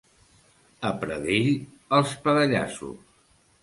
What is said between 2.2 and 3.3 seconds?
pedallassos.